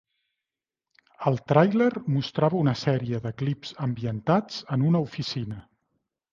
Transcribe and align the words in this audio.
El 1.31 1.37
tràiler 1.51 1.89
mostrava 2.15 2.59
una 2.63 2.75
sèrie 2.85 3.21
de 3.27 3.35
clips 3.43 3.77
ambientats 3.91 4.61
en 4.79 4.91
una 4.93 5.07
oficina. 5.11 5.63